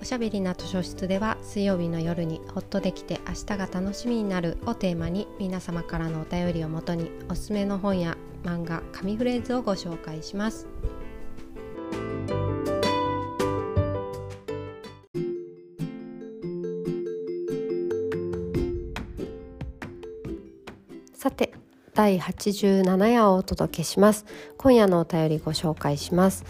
[0.00, 10.66] おしゃべりな図書室では水曜日の夜にほっとできて明日が楽しみになるをテーマに皆様からのお便りをもとにおすすめの本や漫画紙フレーズをご紹介します。
[21.14, 21.54] さて
[21.94, 24.26] 第87夜をお届けします。
[24.58, 26.44] 今夜のお便りご紹介します。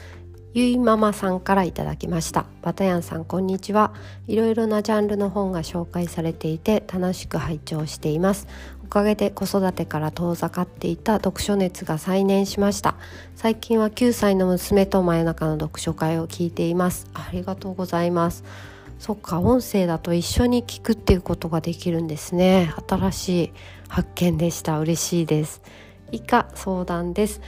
[0.54, 2.46] ゆいママさんからいただきました。
[2.62, 3.92] バタヤンさんこんにちは。
[4.28, 8.46] いろいろなジャンルの本が紹介されていて楽しく拝聴しています。
[8.84, 12.94] おかげで子育てから遠ざかっていた読書熱が再燃しました。
[13.34, 17.08] 最近は9歳の娘と真夜中の読書会を聞いています。
[17.14, 18.44] ありがとうございます。
[19.00, 22.72] そっか音声だと一緒に聞くっていうことができるんですね。
[22.88, 23.52] 新しい
[23.88, 24.78] 発見でした。
[24.78, 25.62] 嬉しいです。
[26.12, 27.40] 以下相談です。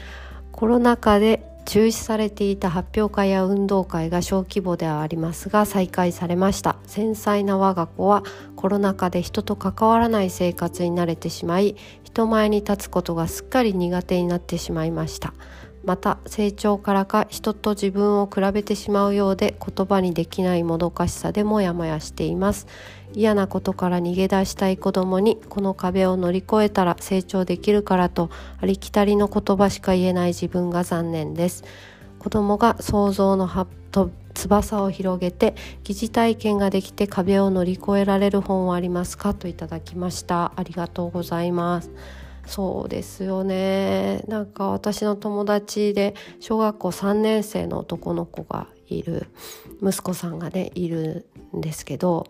[0.51, 6.77] コロナ禍で中止されていた発表会や運動会が小規模ではありますが再開されました。
[6.86, 8.22] 繊細な我が子は
[8.55, 15.34] コロナ禍で人と関わらない生活に慣れてしまい人前に立つことがすっかり苦手になってしまいました。
[15.84, 22.67] また成長からか人と自分を比べてしまうようで言葉にできないもどかしさでもやもやしています。
[23.17, 31.64] 嫌なことから逃げ出したい子供にこの壁を乗り越えたら成長できるからとありきたりの言葉しか言えない自分が残念です。
[32.19, 33.48] 子供が想像の
[33.91, 40.53] と翼を広げて疑似体験ができて壁を乗り越えられる本はありますかといただきました。
[40.55, 41.91] ありがとうございます。
[42.47, 44.25] そうですよね。
[44.28, 49.28] なんか私の友達で小学校3年生の男の子がいる
[49.82, 51.26] 息子さんがねいる
[51.56, 52.26] んですけど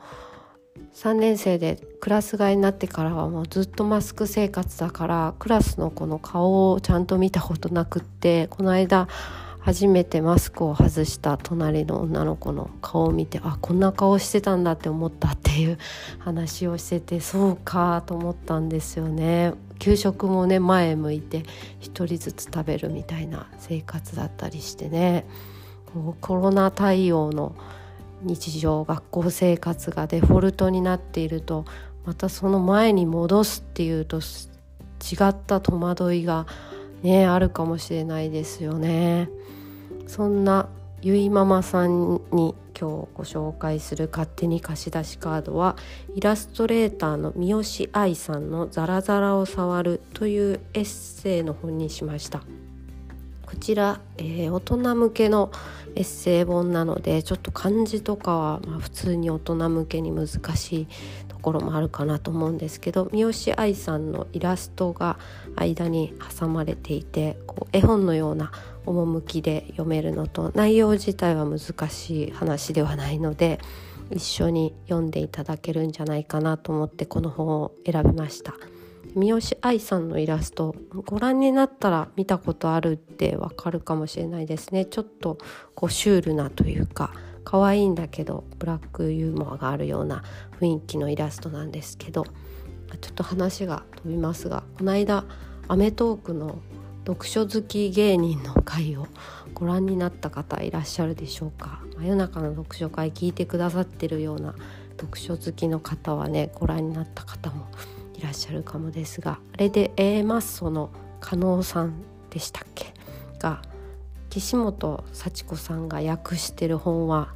[0.95, 9.09] 3年生でクラス替えになってからはもうずっとマスク生活だからクラスの子の顔をちゃんと見たことなくってこの間
[9.67, 15.79] 初めてマスクを外した隣の女の子の顔を見てあこんな顔してたんだって思ったっていう
[16.21, 19.55] 話をしててそうかと思ったんですよね。
[19.81, 21.43] 給食もね前向いて
[21.81, 25.27] 1人ずつ食べるみたいな生活だったりしてね
[26.21, 27.55] コロナ対応の
[28.23, 31.65] 日常学校生活がデフォルトになっていると
[32.05, 34.21] またその前に戻すっていうと違
[35.29, 36.47] った戸惑いが
[37.03, 39.29] ねあるかもしれないですよね。
[40.07, 40.69] そんな
[41.03, 45.77] ゆいママさんに今日ご紹介する勝手に貸し出しカードは
[46.15, 47.63] イラストレーターの三好
[47.93, 52.43] 愛さんの「ザラザラを触る」というエッセイの本にしました。
[53.47, 55.51] こちら、えー、大人向けの
[55.97, 60.87] エッセイ本なのでちょっと漢字とかは、ま、普通に大人向けに難しい
[61.29, 65.19] ところもあるかなと思うんですけど三好愛さんのイラストが
[65.57, 68.53] 間に挟まれていてこう絵本のような
[68.85, 73.59] 趣で読めるのと内容自体は難しい話ではないので
[74.11, 78.55] 一緒に読んでいただけるんじゃないかなと思ってこの本を選びました。
[79.17, 80.75] 三好愛さんのイラスト
[81.07, 84.85] ご覧になったら見たことあるってわかるかもしれないですね。
[84.85, 85.39] ちょっと
[85.75, 90.23] こうシュールなというか可愛いんだけどブラックユーモアがあるような
[90.61, 92.25] 雰囲気のイラストなんですけど
[93.01, 95.25] ちょっと話が飛びますがこの間
[95.67, 96.59] 『アメトーーク』の
[97.07, 99.07] 読書好き芸人の会を
[99.55, 101.81] ご覧になった方いらっしゃるでしょうか。
[101.97, 104.55] 真夜中の読書会聞いてくださってるような
[105.01, 107.67] 読書好きの方はねご覧になった方も
[108.17, 110.91] いらっしゃるかもですがあれで A マッソの
[111.21, 112.93] 加納さんでしたっけ？
[113.39, 113.63] が
[114.31, 117.33] 岸本幸子さんが訳してる本は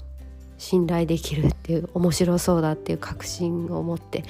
[0.58, 4.24] 信頼できるっていう面白そうだっていう確信を持って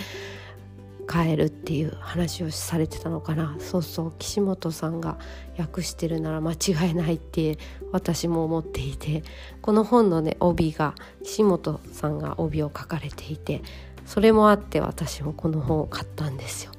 [1.09, 3.57] 帰るっていう話をされてたのかな。
[3.59, 5.19] そうそう岸本さんが
[5.59, 7.59] 訳してるなら間違いないって
[7.91, 9.24] 私も思っていて
[9.60, 13.63] この本のね帯が岸本さんが帯を書かれていて
[14.10, 16.72] それもあって私もこの本を買ったんですよ。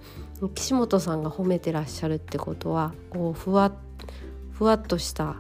[0.53, 3.71] 岸本さんが褒めてらっしゃるってことはこうふわ
[4.51, 5.37] ふわっとした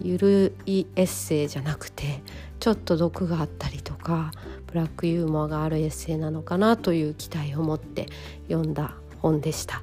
[0.00, 2.22] ゆるいエッセイじゃなくて
[2.58, 4.30] ちょっと毒があったりとか
[4.66, 8.06] ブラックユーモアがあるエッセイなのかなという期待を持って
[8.48, 9.82] 読んだ本でした。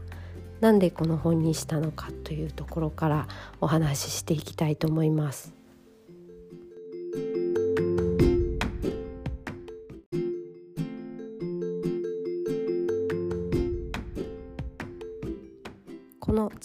[0.59, 3.27] なんでこの本にしたのかというところから
[3.61, 5.62] お話ししていきたいと思います。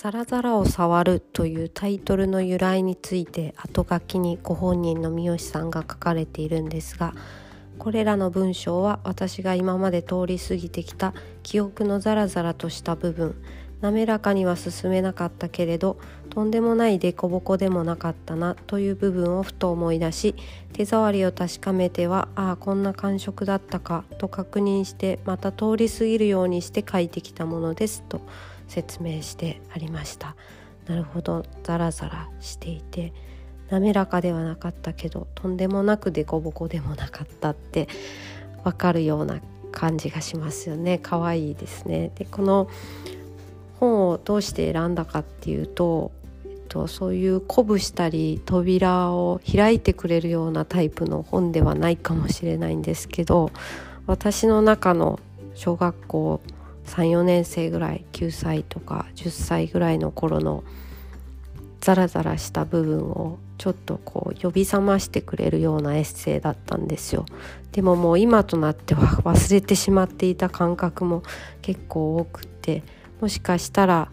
[0.01, 7.15] ザラザラを触る」というタイトルの由来について後書きにご本人の三好さんが書かれているんですが
[7.81, 13.35] これらの文章は私が今まで通り過ぎてきた記憶のザラザラとした部分
[13.81, 15.99] 滑らかには進めなかったけれど
[16.31, 20.37] とんでもない凸凹でもなかったなという部分をふと思い出し
[20.75, 28.21] 手触りを確かめてはああこんな感触だったかと確認してまた通り過ぎるようにして書いてきたものですと
[28.69, 30.37] 説明してありました。
[30.87, 31.45] なるほど。
[31.65, 33.13] ザラザラしていて
[33.71, 37.89] 滑らかではなかったけどとんでもなく凸凹でもなかったって
[38.65, 39.41] わかるような
[39.73, 40.99] 感じがしますよね。
[41.03, 42.11] 可愛いですね。
[42.15, 42.69] でこの
[43.79, 46.11] 本をどうして選んだかっていうと、
[46.45, 53.51] えっと、そういう鼓舞したり扉を開いてくれるようなタイプの本ではないかもしれないんですけど
[54.07, 55.21] 私の中の
[55.55, 56.41] 小学校
[56.89, 60.65] 34年生ぐらい9歳とか10歳ぐらいの頃の
[61.81, 67.27] ザラザラした部分をちょっとこう呼び覚ましてくれるようなエッセイだったんですよ。
[67.73, 71.23] でももう今となっては忘れてしまっていた感覚も
[71.63, 72.83] 結構多くて
[73.21, 74.11] もしかしたら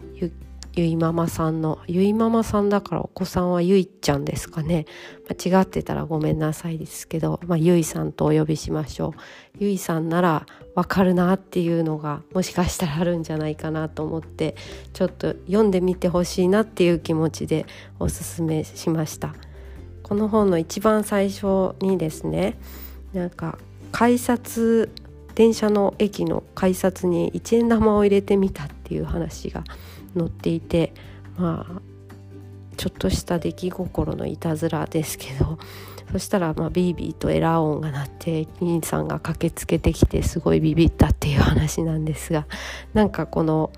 [0.78, 4.84] ゆいママさんのゆいママさんだからお子さんはゆいちゃんですかね。
[5.26, 9.20] 間違ってたらごめんなさいですけど、まあ、ゆいさんとお呼びしましょう。
[9.58, 10.44] ゆいさんなら
[10.74, 14.54] わかるなっていうのがもしかしたらあるんじゃないかなと思って
[14.92, 17.64] ちょっと読んでみてほしいなっていう気持ちで
[17.98, 19.34] おすすめしました。
[20.02, 22.58] この本の一番最初にですね
[23.14, 23.56] なんか
[23.92, 24.90] 改札
[25.36, 29.64] 電車の駅の改札に1円玉を入れてみたっていう話が
[30.18, 30.92] 載っていて
[31.36, 31.80] まあ
[32.76, 35.58] ちょっとした出来心のいたずらですけど
[36.12, 42.46] そしたらまあビービーとエラー音が鳴って兄さんが駆けつけてきてすごいビビったっていう話なんですが
[42.94, 43.70] なんかこの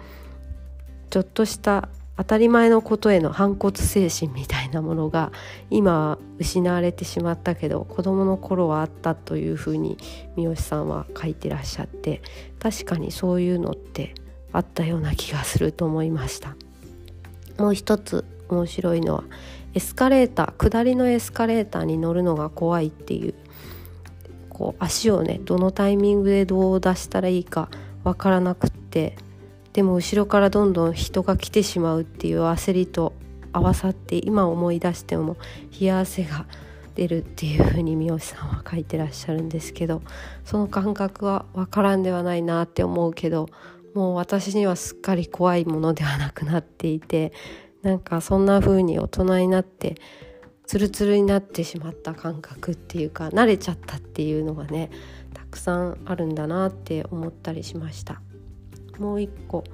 [1.11, 1.89] ちょっとした
[2.19, 5.31] 当たり前のことへの反骨精神みたいなものが
[5.71, 9.97] 今失われてしまったけど子どもの頃はあったというふうに
[10.35, 12.21] 三好さんは書いてらっしゃって
[12.59, 14.15] 確かにそういうのって
[14.53, 16.57] あったような気がすると思いました。
[17.59, 19.25] もう一つ面白いのは
[19.75, 23.35] エスカレーター下りのエスカレーターに乗るのが怖いっていう
[24.49, 27.69] こう足をねどのタイミングでどう出したらいいか
[28.05, 29.17] わからなくって
[29.73, 33.13] でも後ろからどんどん人が来てしまうっていう焦りと
[33.53, 35.37] 合わさって今思い出しても
[35.79, 36.47] 冷や汗が
[36.95, 40.03] 出るっていう風に三好さんは書いてらっしゃるんですけど
[40.45, 43.49] その感覚は分からんではないなって思うけど
[43.95, 47.33] もう私にはすっかり怖いものではなくなっていて
[47.83, 49.97] なんかそんな風に大人になって
[50.67, 54.91] ツルツルになってしまった感覚っていうか慣れちゃったっていうのがね
[55.33, 58.21] たくさんあるんだなって思ったりしました。
[58.99, 59.65] もう一個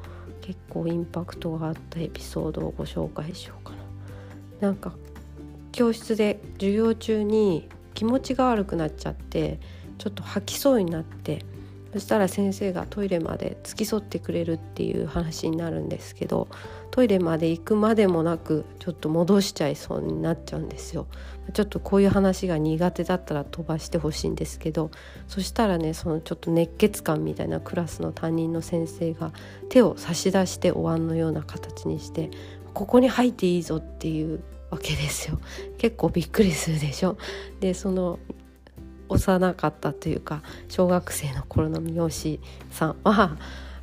[0.42, 3.76] 結構インパクトがあったエピソードをご紹介しようかな。
[4.60, 4.92] なんか
[5.72, 9.58] 教室で授業中に気持ちが悪くなっちゃって
[9.98, 11.44] ちょっと吐きそうになって
[11.94, 16.48] そしたら先生がトイレまで付き添ってくれるっていう話になるんですけど
[16.90, 21.06] トイレまで行くまでもなくちょっと戻しちゃいそうになっちゃうんですよ。
[21.52, 24.90] ちょっとこういう話が苦手だったら飛ばしてほしいんですけど
[25.28, 29.30] そしたらねそのちょっと熱血感みたいなクラスの担任の先生が
[29.68, 32.30] 手を差し出してお椀のような形にして
[32.72, 35.38] ここに入っていいぞっていうわけですよ
[35.76, 37.18] 結構びっくりするでしょ
[37.60, 38.18] でその
[39.08, 42.08] 幼かったというか小学生の頃の三好
[42.70, 43.36] さんは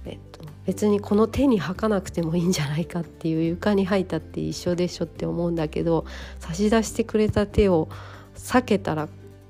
[0.06, 6.06] えっと、別にこの手に吐かなくてもいいんじゃないかっていう床に吐いたって一緒でしょって思うんだけど
[6.40, 7.88] 差し出してくれた手を
[8.36, 9.08] 避けたら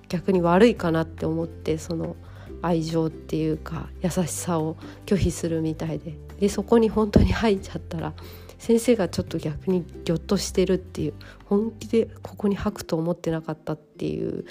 [0.10, 2.16] 逆に悪いかなって思ってその
[2.62, 4.76] 愛情っていうか優しさを
[5.06, 6.16] 拒否するみたいで。
[6.40, 8.14] でそこに本当に吐いちゃったら
[8.58, 11.14] 先生がちょっと逆にギョッとしてるっていう
[11.46, 14.46] 本気でここに吐くと思ってなかったっていう、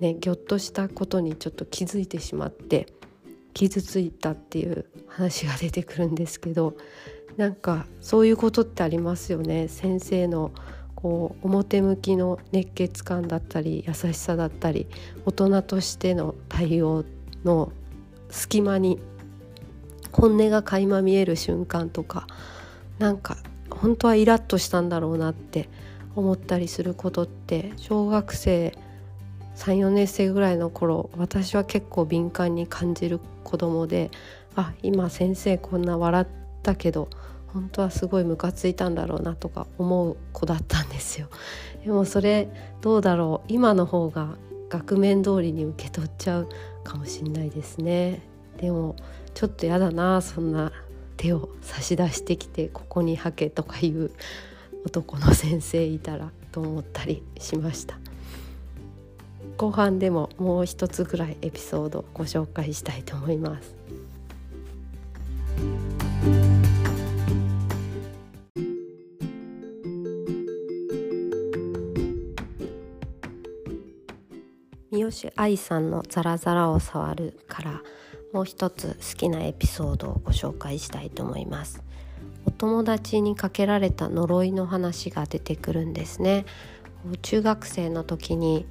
[0.00, 2.86] ね、ギョッとしたことにちょっと気づいてしまって
[3.52, 6.76] 傷ついたっていう話が出てくるんですけど
[7.36, 9.68] なんかそういうことってありますよね。
[9.68, 10.52] 先生の
[10.94, 14.86] こう表向きの熱血感だったり優しさだったり
[15.26, 17.04] 大人としての対応
[17.44, 17.72] の
[18.30, 19.00] 隙間に
[20.12, 22.26] 本音が垣間見える瞬間とか
[22.98, 23.36] なんか
[23.70, 25.68] 本当はイラッとしたんだろうなって
[26.16, 28.72] 思ったりすることって小学生
[29.56, 34.10] 34年生ぐらいの頃私は結構敏感に感じる子供で
[34.56, 36.26] あ今先生こんな笑っ
[36.62, 37.08] たけど
[37.52, 41.28] 本当はすごいムカついたんだろうなとか思う子だったんですよ。
[41.84, 42.48] でもそれ
[42.80, 44.36] どうだろう今の方が
[44.68, 46.48] 額面通りに受け取っちゃう
[46.82, 48.22] かもしんないですね。
[48.58, 48.96] でも
[49.34, 50.72] ちょっとやだなそんな
[51.16, 54.10] 手を差し出してきてここに履けとかいう
[54.84, 57.98] 男の先生いたらと思ったりしました
[59.56, 63.74] 後半でももう一つぐらいエピソードご紹介したいと思います。
[74.90, 77.82] 三好愛さんの「ザラザラを触る」から
[78.32, 81.82] もう一つ好きなエピソードをご紹介したいと思います。
[82.46, 86.44] お友達にかけられた呪いの話が出てくるんですね。
[87.22, 88.66] 中学生の時に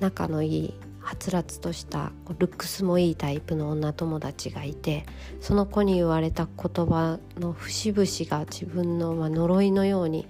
[0.00, 5.06] 仲のいいはつらつとしたルックスもいいタイプの女友達がいて
[5.40, 10.26] その子に言われた言葉の節々が自分の呪いのように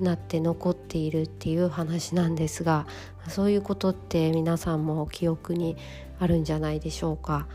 [0.00, 2.86] なって残っているっていう話なんですが
[3.28, 5.76] そういうことって皆さんも記憶に
[6.18, 7.46] あるんじゃないでしょうか。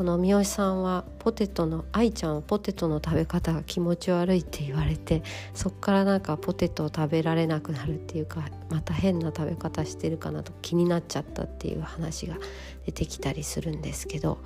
[0.00, 12.38] この三好さんはポテトの愛ちゃんはポテトの食べ方が気持ち悪いって言われてそっからなんかポテトを食べられなくなるっていうかまた変な食べ方してるかなと気になっちゃったっていう話が
[12.86, 14.38] 出てきたりするんですけど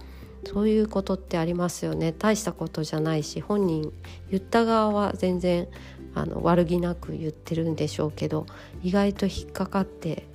[0.45, 2.13] そういうことってありますよね。
[2.13, 3.93] 大したことじゃないし本人
[4.33, 5.69] 言った側は全然
[6.17, 8.47] あの悪気なく言ってるんでしょうけど
[8.83, 10.27] 意外と引っかかって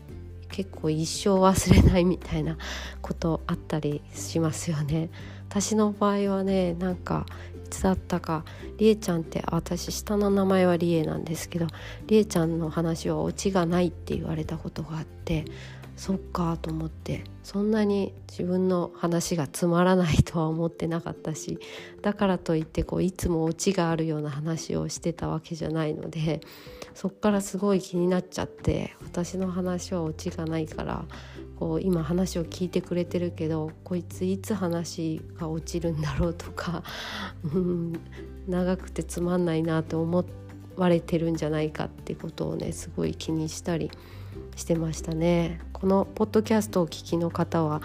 [0.51, 2.58] 結構一生忘れないみたいな
[3.01, 5.10] ことあったりしますよね。
[5.50, 7.25] 私の場合はねなんか
[7.65, 8.46] いつだったか
[8.77, 11.68] りえちゃんって私下の名前はりえなんですけど
[12.06, 15.46] りえちゃんの話はオチがないって言われたことがあって
[16.00, 21.60] そっかと思ってそんなに自分の話がつまらないとは思ってなかったし
[22.01, 26.39] だからといってこういつもオチがあるような話をしてたわけじゃないので
[26.94, 31.03] そっからすごい気になっちゃって私の話はオチがないから
[31.60, 36.82] こう今話を聞いてくれてるけどこいついつ話が落ちるんだろうとか、
[37.53, 37.94] うん、
[38.48, 40.24] 長くてつまんないなと思
[40.77, 43.91] われてるんじゃないかってことをねすごい気にしたり
[44.56, 45.60] してましたね。
[45.80, 47.82] このポッドキャストをお聞きの方は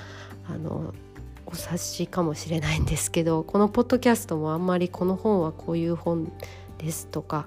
[0.49, 0.93] あの
[1.47, 6.33] お察しかもしれないんですけどこのポッドキャストもあんまりこの本はこういう本
[6.79, 7.47] ですとか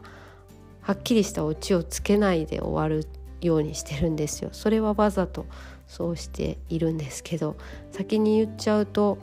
[0.82, 3.08] はっきりしたオチをつけないで終わる
[3.42, 4.50] ようにしてるんですよ。
[4.54, 5.46] それはわざと
[5.86, 7.58] そうしているんですけど
[7.92, 9.18] 先に言っちゃうと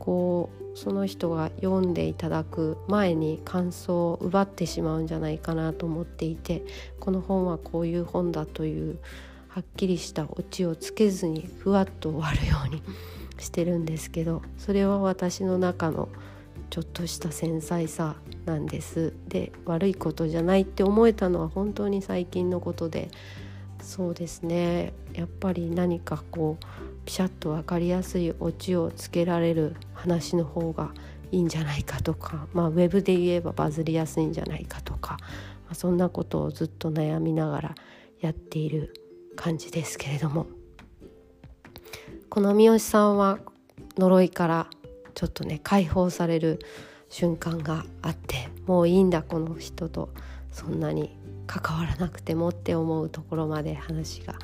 [0.00, 6.62] こうその人が読んでいただく前に感想を奪ってしまうんじゃないかなと思っていて
[7.00, 8.98] この本はこういう本だという
[9.48, 12.82] はっきりしたオチをつけずにふわっと終わるように
[13.38, 16.08] してるんですけどそれは私の中の
[16.70, 19.14] ちょっとした繊細さなんです。
[19.28, 23.08] で悪いことじゃないって思えたのは本当に最近のことで。
[23.80, 24.92] そうですね。
[25.14, 26.64] やっぱり何かこう
[27.04, 30.92] ピシャッと分かりやすいオチをつけられる話の方が
[31.32, 37.74] いいんじゃないかとか、まあ、ウェブで言えばバズりやすいんじゃないかとか、まあ、そんなことをずっと悩みながら
[38.20, 38.92] やっている
[39.38, 40.46] 感じですけれども。
[42.28, 43.38] この三好さんは
[43.96, 44.66] 呪いから
[45.14, 46.58] ちょっとね解放される
[47.08, 50.10] 瞬間があってもういいんだこの人と
[50.52, 51.16] そんなに
[51.46, 54.34] 関わらなくてもって思うところまで話が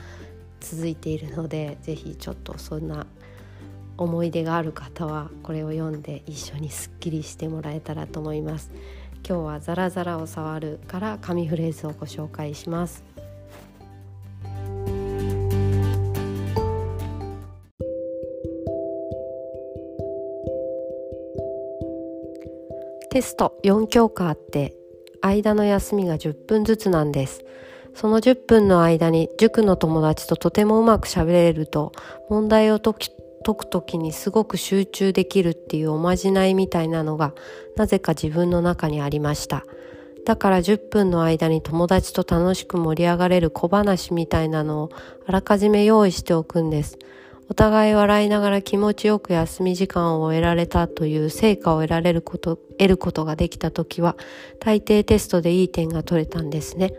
[0.60, 3.06] 続いているので是非ちょっとそんな
[3.96, 8.70] 思い出がある方はこれを読んで一緒にすっきりしてもらえたらと思います。
[9.26, 13.13] 今日はザラザラを触るから紙フレーズをご紹介します。
[23.14, 24.74] テスト4教科あって
[25.20, 27.44] 間の休みが10分ずつなんです。
[27.94, 31.92] その10分の間に塾の友達ととてもうまく喋れると
[32.28, 32.94] 問題を解
[33.54, 37.34] くときにすごく集中できるっていうおまじないみたいなのが
[37.76, 39.62] なぜか自分の中にありました。
[40.26, 44.90] だから10分の間に友達と楽しく盛り上がれる小話みたいなのを
[45.24, 46.98] あらかじめ用意しておくんです。
[47.48, 54.16] お互い笑いながら気持ちよく休み時間を得られたという成果を得られること、得ることができた時は、
[54.60, 56.94] 大抵テストでいい点が取れたんですね。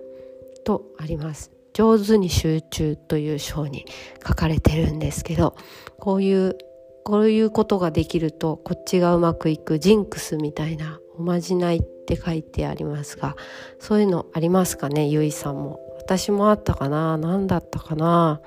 [0.63, 1.51] とあります。
[1.73, 3.85] 上手に集中という章に
[4.25, 5.55] 書かれてるんですけど、
[5.99, 6.57] こういう、
[7.03, 13.35] こういうことができると、こっちがうまくいくジンクスみたいなおまじないって書いてありますが、
[13.79, 15.79] そういうのありますかね、ゆいさんも。
[15.97, 18.41] 私もあったかな何だったかな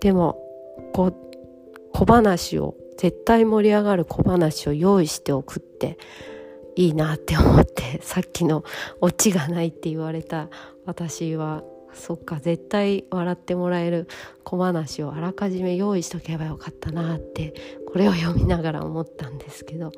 [0.00, 0.42] でも、
[0.92, 1.25] こう、
[1.96, 5.96] 小話を絶対盛り上がる小話を用意しておくって
[6.74, 8.64] いいなって思って さっきの
[9.00, 10.50] オチがないって言われた
[10.84, 14.08] 私はそっか絶対笑ってもらえる
[14.44, 17.54] 小話をあらかじめ用意しとけばよかったなって
[17.86, 19.90] これを読みながら思ったんですけど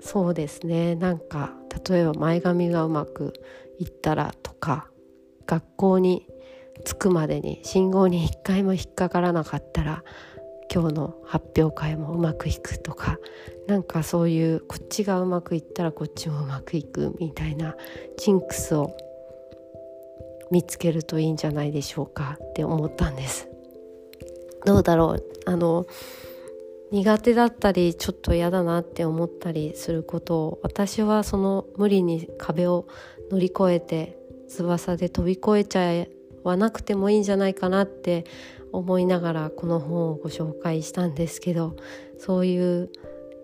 [0.00, 1.54] そうですねなんか
[1.88, 3.32] 例えば前髪がうまく
[3.78, 4.90] いったらとか
[5.46, 6.26] 学校に
[6.84, 10.02] 着くまでに信号に一回も引っかからなかったら
[10.72, 13.18] 今日の発表会もうまくいくとか
[13.66, 17.76] なんかそういうこっちがうまくいったらこっちもうまくいくみたいな
[18.18, 18.96] ジンクスを
[20.50, 23.48] 見つけるといいんじゃないでしょうかって思ったんです。
[24.64, 25.24] どうだろう？
[25.46, 25.86] あの
[26.92, 32.86] 苦手だったりちょっと嫌だなって思ったりすることを私はその無理に壁を
[33.30, 34.16] 乗り越えて
[34.48, 36.06] 翼で飛び越えちゃ
[36.44, 38.24] わなくてもいいんじゃないかなって
[38.72, 41.76] 思いながらこの本をご紹介したんですけど
[42.18, 42.90] そういう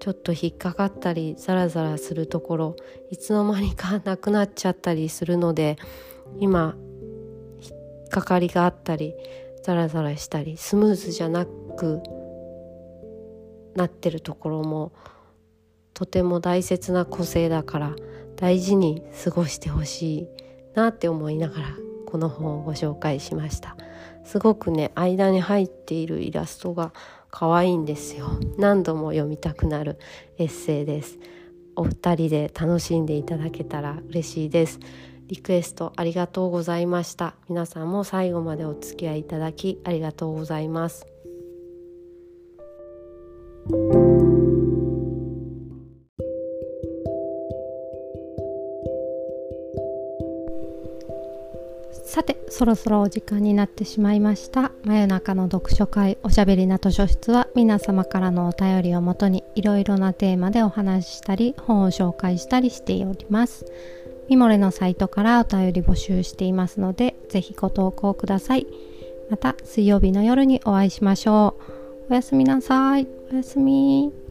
[0.00, 2.76] ちょっと引っかかったりザラザラするところ
[3.10, 5.76] いつの間にかなくなっちゃったりするので
[6.40, 6.74] 今
[7.60, 7.70] 引
[8.06, 9.14] っかかりがあったり
[9.62, 12.02] ザラザラしたりスムーズじゃなく
[13.76, 14.92] なってるところも
[15.94, 17.94] とても大切な個性だから
[18.36, 20.28] 大事に過ごしてほしい
[20.74, 21.68] なって思いながら
[22.06, 23.76] この本をご紹介しました。
[24.24, 26.92] すごくね間に入っているイラストが
[27.30, 28.28] 可愛いんですよ。
[28.58, 29.98] 何度も読みたくなる
[30.38, 31.18] エッセイです。
[31.74, 34.78] お二人で楽しんでいただけたら嬉しいです。
[35.28, 37.34] リクエストありがとうございました。
[37.48, 41.06] 皆さんも最後までお付き合いいただきありがとうございます。
[52.04, 54.72] さてそろそろお時間になってしまいました。
[54.84, 63.64] 真夜中の読書会おしゃべりな図書室は皆様からのお便りをもとにいろいろなテーマでお話ししたり本を紹介したりしております。
[64.28, 68.66] ミモレのサイトからお便り募集していますのでぜひご投稿ください。
[69.30, 71.56] また水曜日の夜にお会いしましょ
[72.08, 72.12] う。
[72.12, 73.08] おやすみなさい。
[73.32, 74.21] おやすみ。